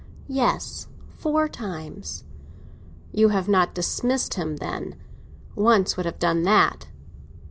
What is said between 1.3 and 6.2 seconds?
times." "You have not dismissed him, then. Once would have